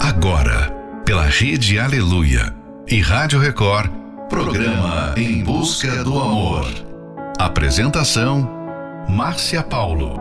[0.00, 0.70] Agora,
[1.04, 2.54] pela Rede Aleluia
[2.86, 3.90] e Rádio Record,
[4.28, 6.66] programa Em Busca do Amor.
[7.36, 8.48] Apresentação:
[9.08, 10.14] Márcia Paulo.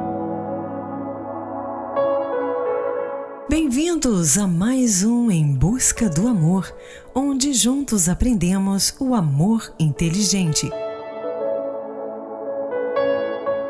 [3.47, 6.75] Bem-vindos a mais um Em Busca do Amor,
[7.13, 10.67] onde juntos aprendemos o amor inteligente.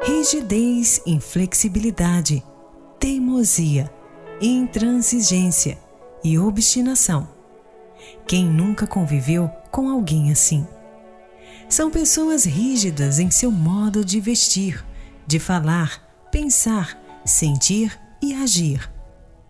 [0.03, 2.41] Rigidez, inflexibilidade,
[2.97, 3.91] teimosia,
[4.41, 5.85] intransigência
[6.27, 7.29] e obstinação.
[8.27, 10.67] Quem nunca conviveu com alguém assim?
[11.69, 14.85] São pessoas rígidas em seu modo de vestir,
[15.25, 18.91] de falar, pensar, sentir e agir.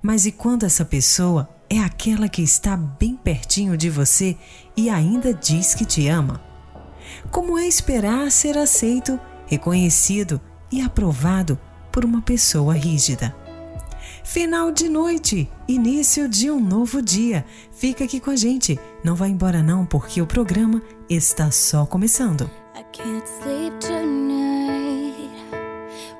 [0.01, 4.37] Mas e quando essa pessoa é aquela que está bem pertinho de você
[4.75, 6.41] e ainda diz que te ama?
[7.31, 10.39] Como é esperar ser aceito, reconhecido
[10.71, 11.59] e aprovado
[11.91, 13.46] por uma pessoa rígida?
[14.27, 17.45] Final de noite, início de um novo dia.
[17.71, 18.77] Fica aqui com a gente.
[19.01, 22.41] Não vá embora não, porque o programa está só começando.
[22.75, 25.31] I can't sleep tonight.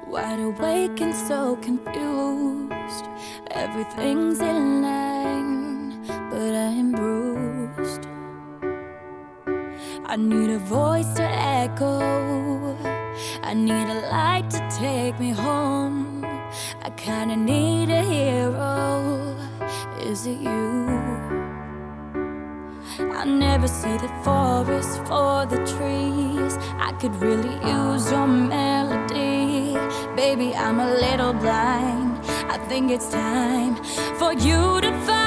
[0.08, 3.05] Wide awake and so confused.
[3.52, 5.99] Everything's in line,
[6.30, 8.08] but I'm bruised.
[10.05, 11.99] I need a voice to echo.
[13.44, 16.16] I need a light to take me home.
[16.83, 19.36] I kinda need a hero.
[20.00, 20.88] Is it you?
[23.19, 26.58] I never see the forest for the trees.
[26.80, 29.77] I could really use your melody.
[30.16, 32.19] Baby, I'm a little blind.
[32.49, 33.75] I think it's time
[34.19, 35.27] for you to find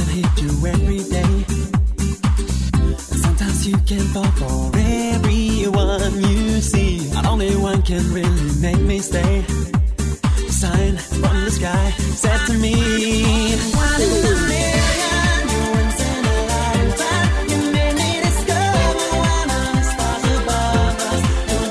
[0.09, 0.41] hit
[3.65, 7.07] you can fall for everyone you see.
[7.13, 9.45] Not only one can really make me stay
[11.71, 12.75] said to me.
[13.73, 15.41] One in a million,
[15.73, 18.85] once in a lifetime, you made me discover
[19.17, 21.21] one of the stars above us.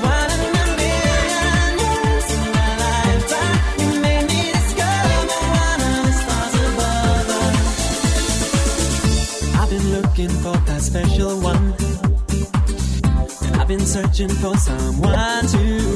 [0.03, 5.17] One in a million, once in a lifetime, you made me discover
[5.63, 7.55] one of the stars above us.
[9.59, 11.73] I've been looking for that special one,
[13.59, 15.94] I've been searching for someone to.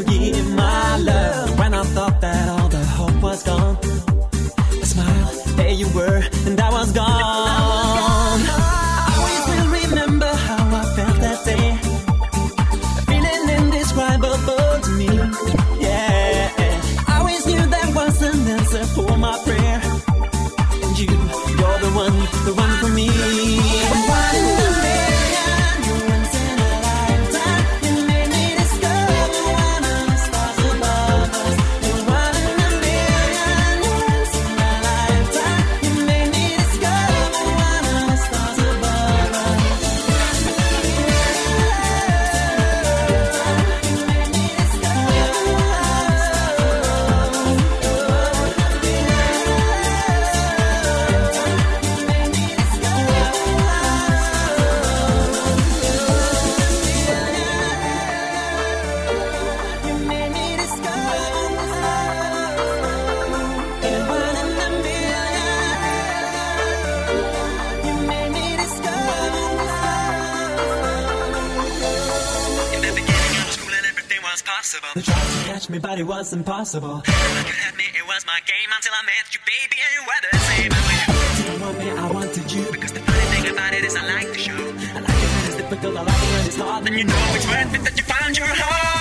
[76.30, 77.02] that's impossible.
[77.50, 80.22] You had me, it was my game until I met you, baby, and you were
[80.22, 80.70] the same.
[80.70, 82.72] Didn't want me, I wanted you.
[82.72, 84.54] Because the funny thing about it is I like the show.
[84.54, 86.88] I like it when it's difficult, I like it when it's hard.
[86.88, 88.99] And you know it's worth it that you found your heart.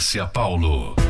[0.00, 1.09] Márcia Paulo.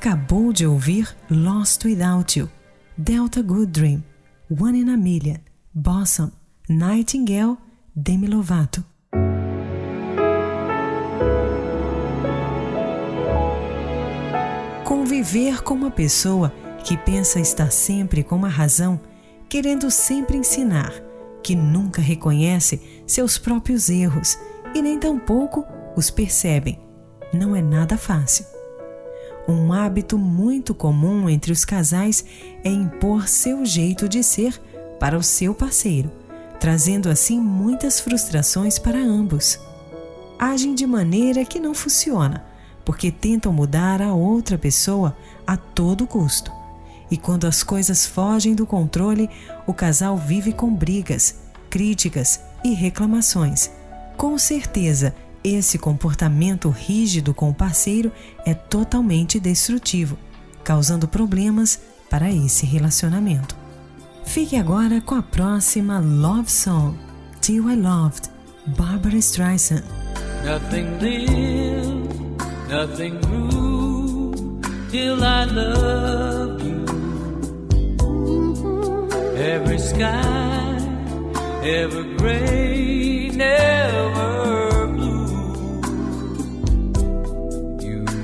[0.00, 2.48] Acabou de ouvir Lost Without You,
[2.96, 4.02] Delta Good Dream,
[4.48, 5.36] One in a Million,
[5.74, 6.30] Blossom,
[6.66, 7.58] Nightingale,
[7.94, 8.82] Demi Lovato.
[14.86, 16.50] Conviver com uma pessoa
[16.82, 18.98] que pensa estar sempre com uma razão,
[19.50, 20.94] querendo sempre ensinar,
[21.42, 24.38] que nunca reconhece seus próprios erros
[24.74, 25.62] e nem tampouco
[25.94, 26.80] os percebem,
[27.34, 28.49] não é nada fácil.
[29.48, 32.24] Um hábito muito comum entre os casais
[32.62, 34.60] é impor seu jeito de ser
[34.98, 36.10] para o seu parceiro,
[36.58, 39.58] trazendo assim muitas frustrações para ambos.
[40.38, 42.44] Agem de maneira que não funciona,
[42.84, 45.16] porque tentam mudar a outra pessoa
[45.46, 46.52] a todo custo.
[47.10, 49.28] E quando as coisas fogem do controle,
[49.66, 51.34] o casal vive com brigas,
[51.68, 53.70] críticas e reclamações.
[54.16, 58.12] Com certeza, esse comportamento rígido com o parceiro
[58.44, 60.18] é totalmente destrutivo,
[60.62, 63.56] causando problemas para esse relacionamento.
[64.24, 66.94] Fique agora com a próxima Love Song,
[67.40, 68.28] Till I Loved,
[68.76, 69.84] Barbara Streisand.
[70.44, 72.14] Nothing lived,
[72.68, 76.84] nothing grew till I loved you.
[79.36, 80.78] Every sky,
[81.62, 82.89] ever gray,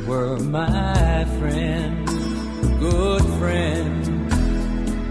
[0.07, 2.07] were my friend,
[2.79, 4.33] good friend,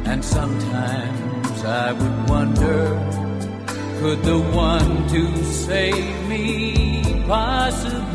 [0.07, 3.15] and sometimes I would wonder
[3.99, 8.14] could the one to save me possibly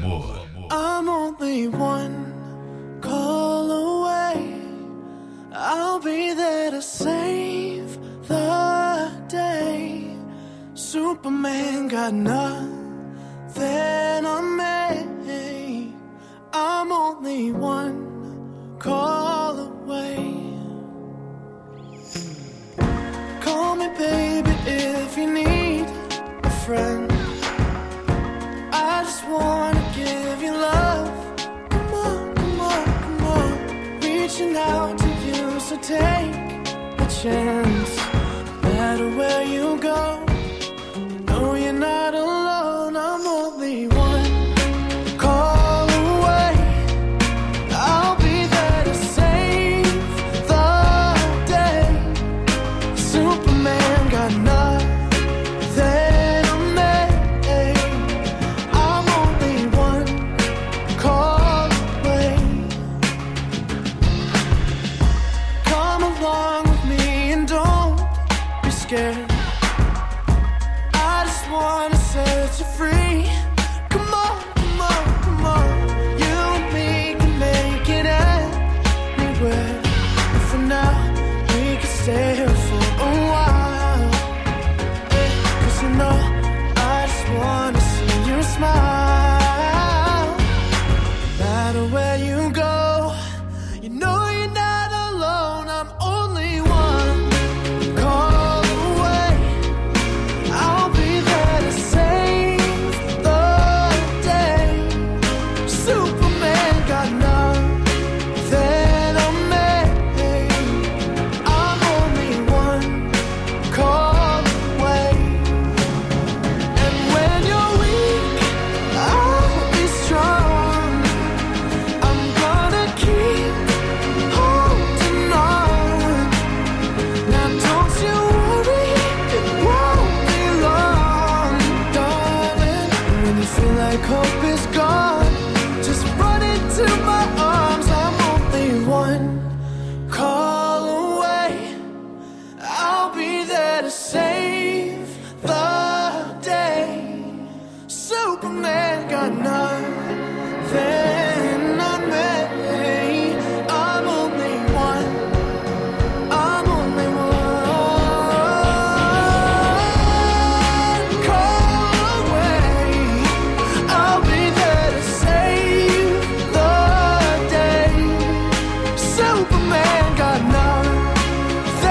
[169.41, 171.89] Superman got nothing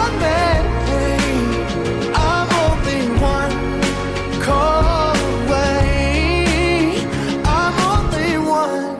[0.00, 0.40] on me.
[2.14, 3.54] I'm only one
[4.40, 5.14] call
[5.44, 5.76] away.
[7.44, 8.96] I'm only one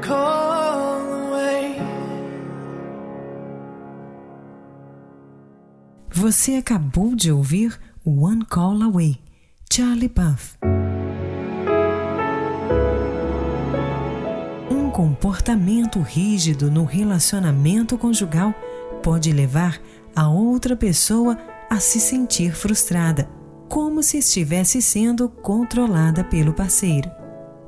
[0.00, 1.76] call away.
[6.10, 9.18] Você acabou de ouvir One Call Away,
[9.70, 10.73] Charlie Puth.
[15.04, 18.54] Comportamento rígido no relacionamento conjugal
[19.02, 19.78] pode levar
[20.16, 21.36] a outra pessoa
[21.68, 23.28] a se sentir frustrada,
[23.68, 27.10] como se estivesse sendo controlada pelo parceiro.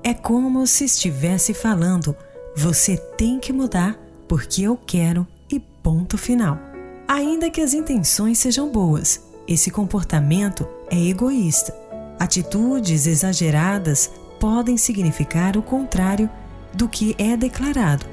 [0.03, 2.16] É como se estivesse falando:
[2.57, 6.59] você tem que mudar porque eu quero e ponto final.
[7.07, 11.77] Ainda que as intenções sejam boas, esse comportamento é egoísta.
[12.18, 16.31] Atitudes exageradas podem significar o contrário
[16.77, 18.07] do que é declarado,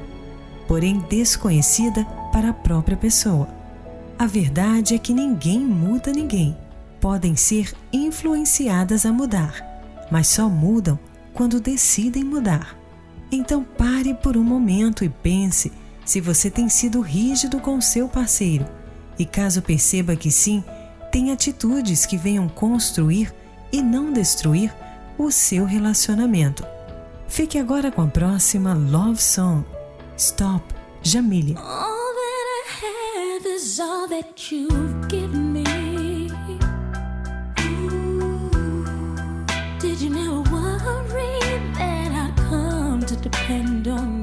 [0.67, 3.47] porém desconhecida para a própria pessoa.
[4.17, 6.57] A verdade é que ninguém muda ninguém.
[7.01, 9.53] Podem ser influenciadas a mudar,
[10.09, 10.97] mas só mudam
[11.33, 12.77] quando decidem mudar.
[13.29, 15.71] Então pare por um momento e pense
[16.05, 18.65] se você tem sido rígido com seu parceiro.
[19.19, 20.63] E caso perceba que sim,
[21.11, 23.33] tem atitudes que venham construir
[23.71, 24.73] e não destruir
[25.17, 26.65] o seu relacionamento.
[27.27, 29.63] Fique agora com a próxima Love Song,
[30.17, 30.63] Stop,
[31.01, 31.57] Jamília.
[31.57, 35.63] All that I is all that you've given me.
[39.79, 41.39] Did you never worry
[41.77, 44.22] that I to depend on you?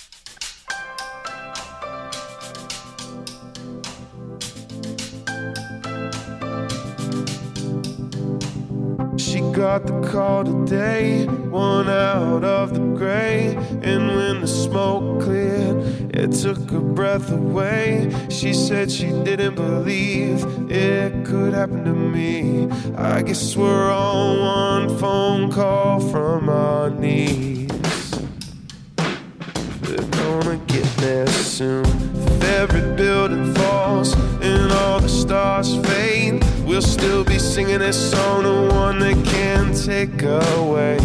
[9.71, 13.55] got the call today, one out of the gray.
[13.81, 15.77] And when the smoke cleared,
[16.13, 18.11] it took her breath away.
[18.29, 22.67] She said she didn't believe it could happen to me.
[22.97, 27.69] I guess we're all one phone call from our knees.
[29.83, 31.85] We're gonna get there soon.
[31.85, 36.50] If every building falls and all the stars fade.
[36.71, 40.97] We'll still be singing this song, the one that can't take away.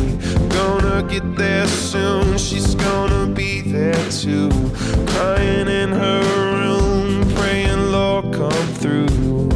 [0.48, 4.48] Gonna get there soon, she's gonna be there too.
[5.08, 6.22] Crying in her
[6.54, 9.55] room, praying, Lord, come through.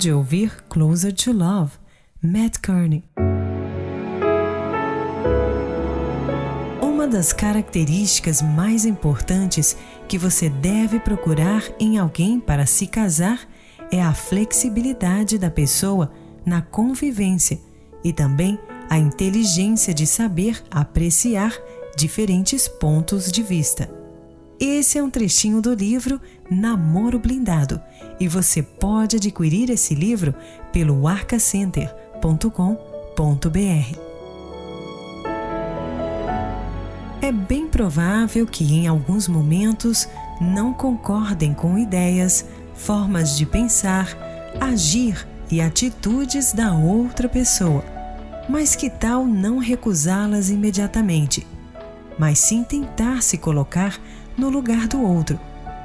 [0.00, 1.72] De ouvir Closer to Love,
[2.22, 3.04] Matt Kearney.
[6.80, 9.76] Uma das características mais importantes
[10.08, 13.46] que você deve procurar em alguém para se casar
[13.92, 16.10] é a flexibilidade da pessoa
[16.46, 17.60] na convivência
[18.02, 18.58] e também
[18.88, 21.52] a inteligência de saber apreciar
[21.94, 23.90] diferentes pontos de vista.
[24.58, 26.18] Esse é um trechinho do livro
[26.50, 27.78] Namoro Blindado
[28.20, 30.34] e você pode adquirir esse livro
[30.70, 33.98] pelo arcacenter.com.br.
[37.22, 40.06] É bem provável que em alguns momentos
[40.38, 44.16] não concordem com ideias, formas de pensar,
[44.60, 47.82] agir e atitudes da outra pessoa.
[48.48, 51.46] Mas que tal não recusá-las imediatamente,
[52.18, 53.98] mas sim tentar se colocar
[54.36, 55.38] no lugar do outro,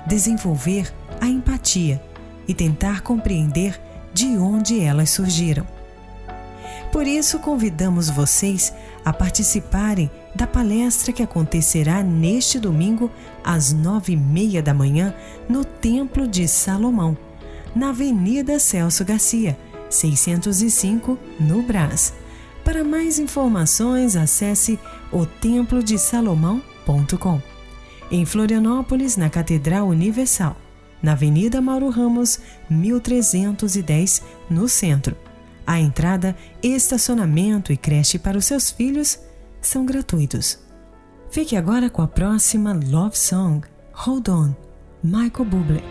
[0.07, 2.01] desenvolver a empatia
[2.47, 3.79] e tentar compreender
[4.13, 5.67] de onde elas surgiram.
[6.91, 13.11] Por isso, convidamos vocês a participarem da palestra que acontecerá neste domingo,
[13.43, 15.13] às nove e meia da manhã,
[15.49, 17.17] no Templo de Salomão,
[17.75, 19.57] na Avenida Celso Garcia,
[19.89, 22.13] 605, no Brás.
[22.63, 24.79] Para mais informações, acesse
[25.11, 27.41] otemplodesalomão.com.
[28.09, 30.55] Em Florianópolis, na Catedral Universal,
[31.05, 35.15] na Avenida Mauro Ramos, 1310, no centro.
[35.65, 39.19] A entrada, estacionamento e creche para os seus filhos
[39.61, 40.57] são gratuitos.
[41.29, 43.61] Fique agora com a próxima Love Song,
[43.93, 44.55] Hold On,
[45.03, 45.83] Michael Bublé.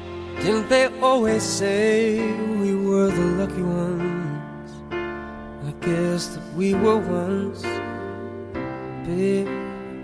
[0.43, 2.19] Didn't they always say
[2.61, 4.73] we were the lucky ones?
[5.63, 7.63] I guess that we were once,
[9.07, 9.47] babe,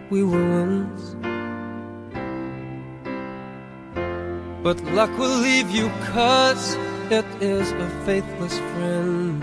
[0.08, 1.16] we were once.
[4.62, 6.76] But luck will leave you cause
[7.10, 9.42] it is a faithless friend.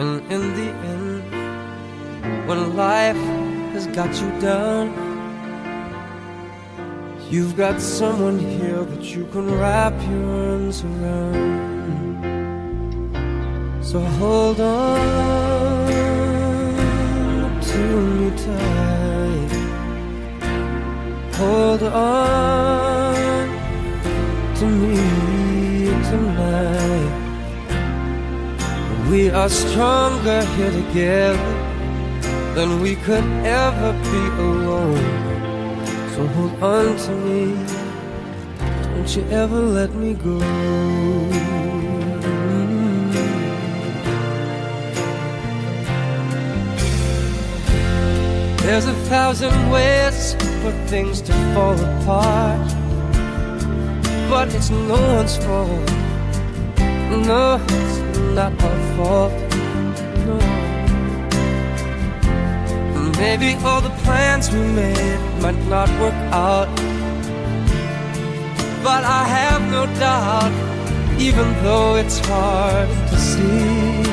[0.00, 1.22] And in the end,
[2.48, 3.16] when life
[3.72, 4.90] has got you down,
[7.30, 11.58] you've got someone here that you can wrap your arms around.
[13.84, 15.77] So hold on
[29.48, 31.52] are stronger here together
[32.54, 34.98] than we could ever be alone.
[36.12, 37.54] So hold on to me.
[38.82, 40.38] Don't you ever let me go.
[48.64, 52.68] There's a thousand ways for things to fall apart.
[54.28, 55.90] But it's no one's fault.
[57.26, 57.56] No,
[58.38, 59.32] not our fault.
[60.26, 60.38] No.
[63.18, 66.68] Maybe all the plans we made might not work out.
[68.86, 70.52] But I have no doubt,
[71.18, 74.06] even though it's hard to see.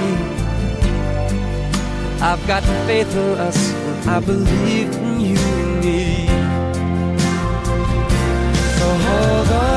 [2.29, 3.59] I've got faith in us,
[3.89, 6.25] and I believe in you and me.
[8.77, 9.74] So hold on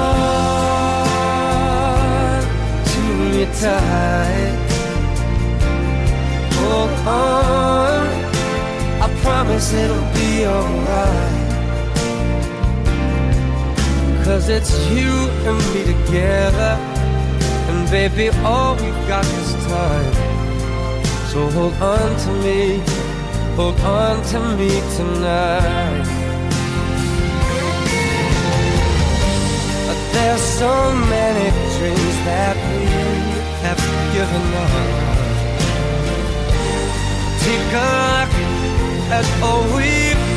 [3.61, 4.69] tight.
[6.61, 8.07] Hold on,
[9.01, 11.49] I promise it'll be alright.
[14.25, 15.13] Cause it's you
[15.49, 16.77] and me together.
[17.71, 20.15] And baby, all we've got is time.
[21.31, 22.83] So hold on to me,
[23.57, 26.05] hold on to me tonight.
[29.87, 32.58] But there's so many dreams that
[33.63, 33.83] have
[34.15, 34.73] given up.
[37.45, 38.33] Take a look
[39.11, 40.28] at all we've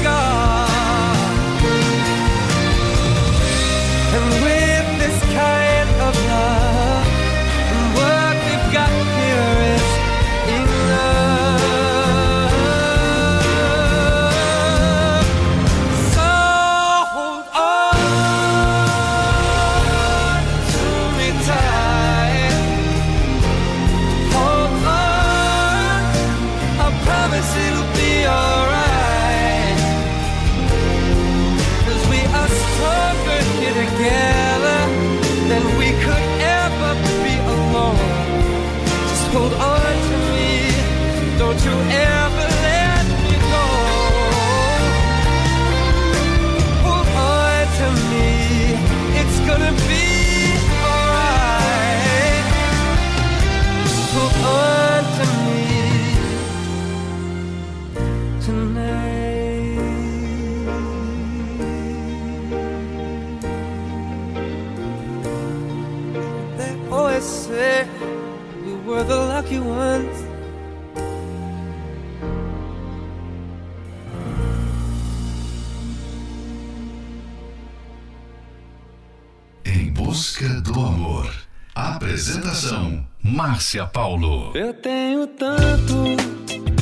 [80.11, 81.33] busca do amor.
[81.73, 84.51] Apresentação: Márcia Paulo.
[84.53, 85.95] Eu tenho tanto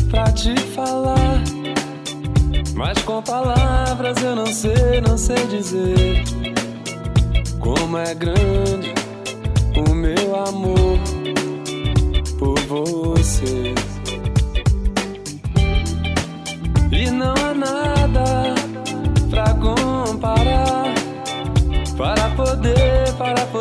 [0.09, 1.39] pra te falar,
[2.73, 6.23] mas com palavras eu não sei, não sei dizer
[7.59, 8.95] como é grande
[9.77, 10.97] o meu amor
[12.39, 13.75] por você.
[16.91, 18.55] E não há nada
[19.29, 20.79] pra comparar
[21.99, 22.78] para poder,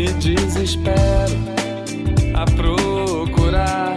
[0.00, 1.36] Me desespero
[2.34, 3.94] a procurar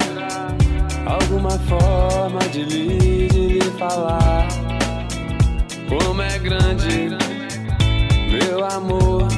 [1.05, 4.45] alguma forma de lhe, de lhe falar
[5.87, 7.07] como é grande
[8.29, 9.29] meu amor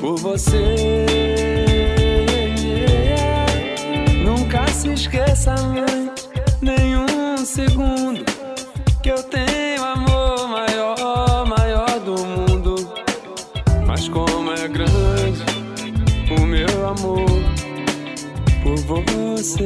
[0.00, 1.06] por você.
[4.24, 6.08] Nunca se esqueça, mãe,
[6.62, 8.24] nenhum segundo
[9.02, 9.69] que eu tenho
[13.90, 15.42] Mas como é grande
[16.30, 17.26] o meu amor
[18.62, 19.64] por você.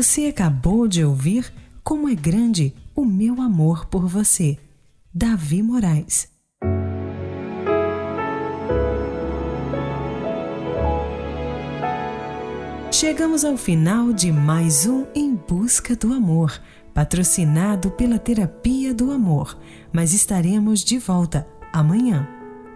[0.00, 4.56] Você acabou de ouvir Como é Grande o Meu Amor por Você,
[5.12, 6.28] Davi Moraes.
[12.92, 16.56] Chegamos ao final de mais um Em Busca do Amor,
[16.94, 19.58] patrocinado pela Terapia do Amor,
[19.92, 22.24] mas estaremos de volta amanhã.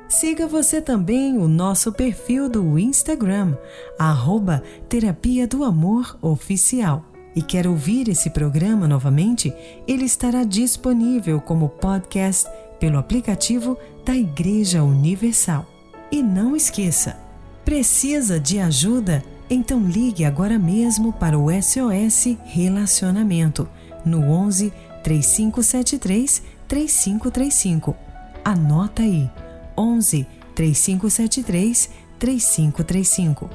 [0.08, 3.56] Siga você também o nosso perfil do Instagram,
[3.96, 7.11] arroba Terapia do Amor Oficial.
[7.34, 9.52] E quer ouvir esse programa novamente?
[9.86, 15.66] Ele estará disponível como podcast pelo aplicativo da Igreja Universal.
[16.10, 17.16] E não esqueça,
[17.64, 19.24] precisa de ajuda?
[19.48, 23.68] Então ligue agora mesmo para o SOS Relacionamento
[24.04, 24.72] no 11
[25.02, 27.96] 3573 3535.
[28.44, 29.30] Anota aí.
[29.76, 33.50] 11 3573 3535.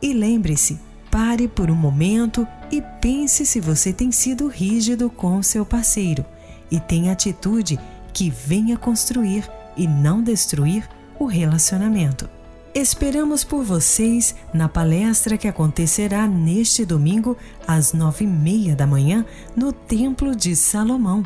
[0.00, 0.78] E lembre-se,
[1.12, 6.24] pare por um momento e pense se você tem sido rígido com seu parceiro
[6.70, 7.78] e tem atitude
[8.14, 9.46] que venha construir
[9.76, 10.88] e não destruir
[11.18, 12.26] o relacionamento.
[12.74, 17.36] Esperamos por vocês na palestra que acontecerá neste domingo
[17.68, 21.22] às nove e meia da manhã no Templo de Salomão,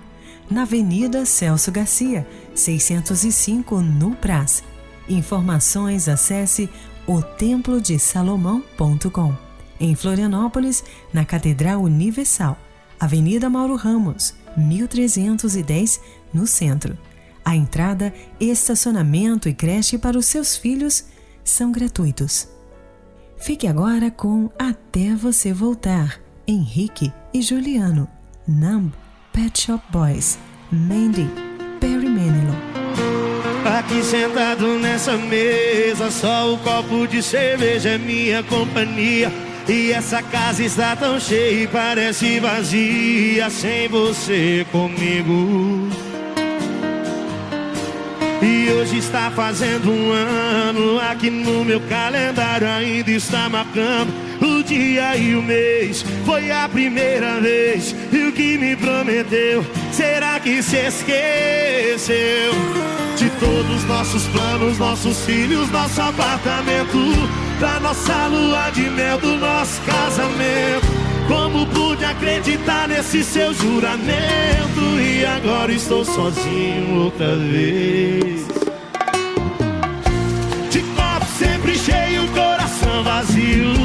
[0.51, 2.26] na Avenida Celso Garcia,
[2.57, 4.64] 605 no Brás.
[5.09, 6.68] Informações acesse
[7.07, 9.45] otemplodesalomão.com.
[9.79, 12.59] Em Florianópolis, na Catedral Universal,
[12.99, 16.01] Avenida Mauro Ramos, 1310,
[16.33, 16.97] no centro.
[17.45, 21.05] A entrada, estacionamento e creche para os seus filhos
[21.45, 22.49] são gratuitos.
[23.39, 28.09] Fique agora com Até Você Voltar, Henrique e Juliano,
[28.49, 28.93] Numb,
[29.33, 30.39] Pet Shop Boys,
[30.72, 31.29] Mandy,
[31.79, 32.57] Perry Manilow.
[33.79, 39.45] Aqui sentado nessa mesa, só o copo de cerveja é minha companhia.
[39.68, 45.88] E essa casa está tão cheia e parece vazia sem você comigo.
[48.40, 54.26] E hoje está fazendo um ano, aqui no meu calendário ainda está marcando
[54.66, 56.04] dia e o mês.
[56.24, 62.52] Foi a primeira vez e o que me prometeu, será que se esqueceu?
[63.16, 66.98] De todos nossos planos, nossos filhos, nosso apartamento,
[67.58, 70.86] da nossa lua de mel, do nosso casamento.
[71.26, 78.46] Como pude acreditar nesse seu juramento e agora estou sozinho outra vez?
[80.70, 83.76] De copo sempre cheio, coração vazio.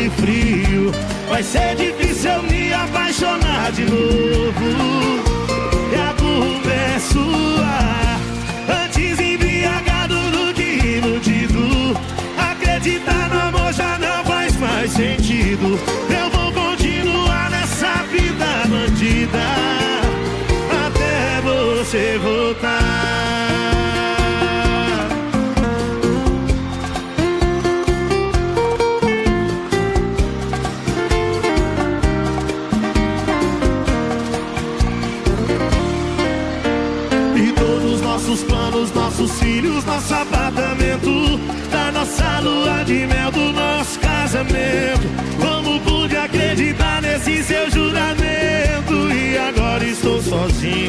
[0.00, 0.92] E frio.
[1.28, 5.05] Vai ser difícil me apaixonar de novo.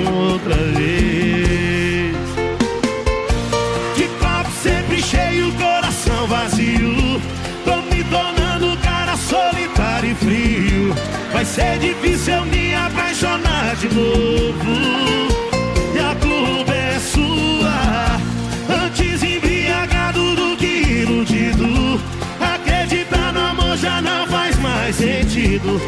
[0.10, 2.16] Outra vez.
[3.95, 7.22] De copo sempre cheio, coração vazio.
[7.66, 10.95] Tô me tornando cara solitário e frio.
[11.34, 14.72] Vai ser difícil eu me apaixonar de novo.
[15.93, 18.86] E a culpa é sua.
[18.86, 22.01] Antes embriagado do que iludido.
[22.39, 25.80] Acreditar no amor já não faz mais sentido.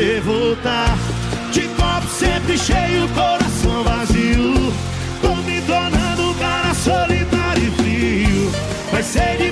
[0.00, 0.96] Você voltar.
[1.52, 4.72] De copo sempre cheio, coração vazio.
[5.20, 8.52] Tô me tornando um cara solitário e frio.
[8.90, 9.49] Vai ser difícil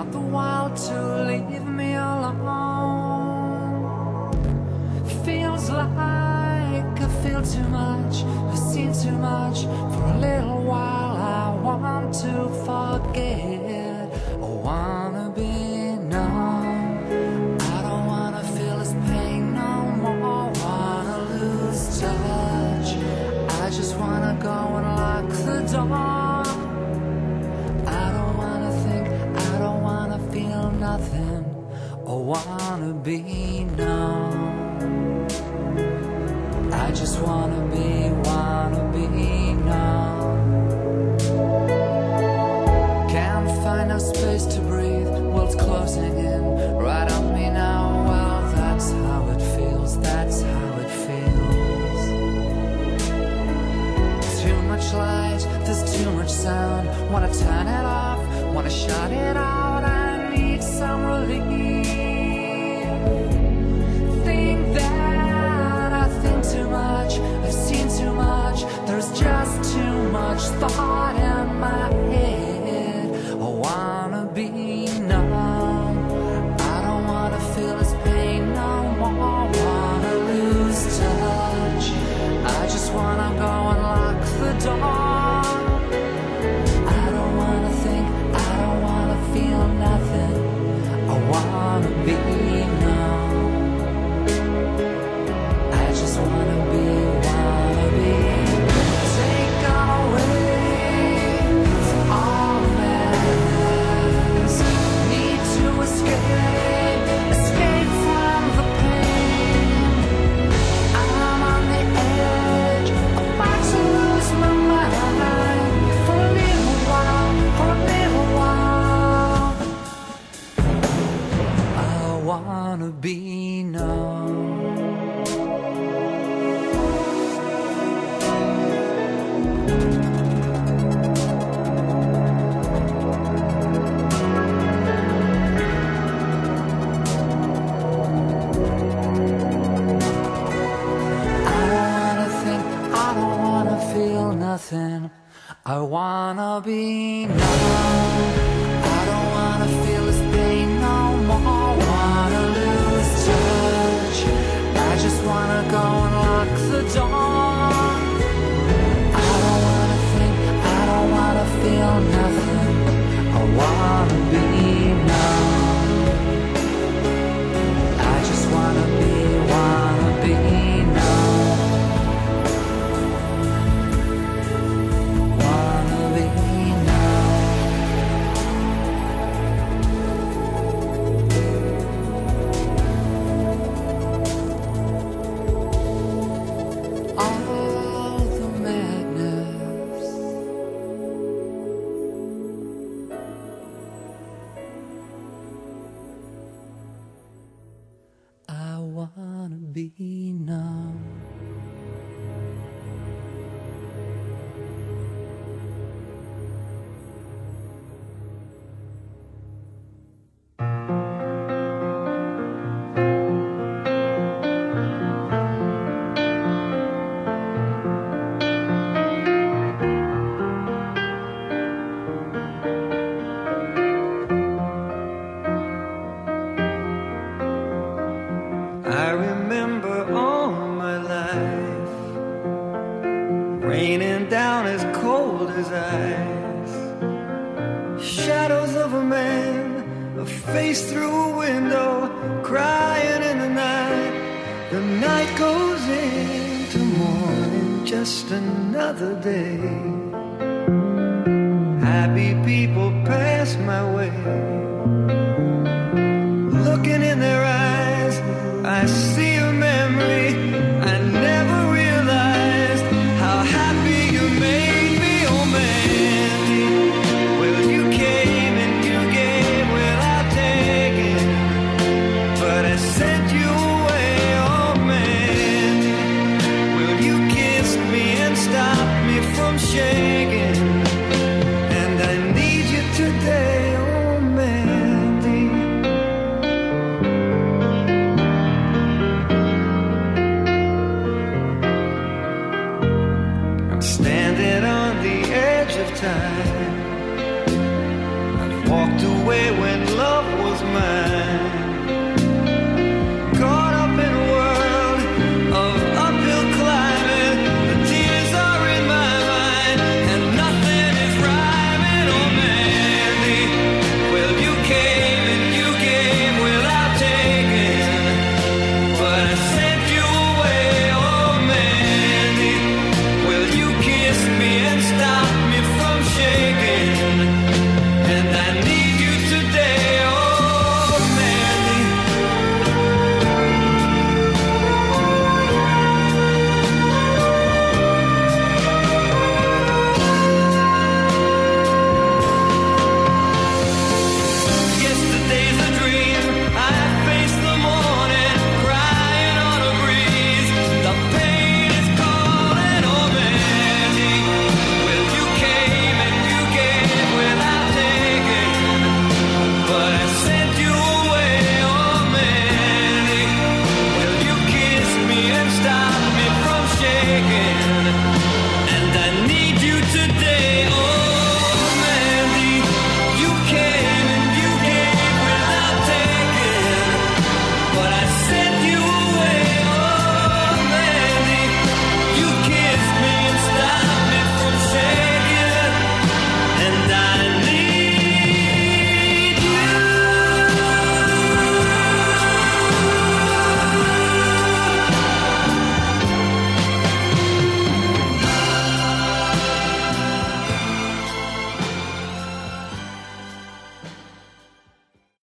[0.00, 0.69] not the wild
[37.22, 37.69] wanna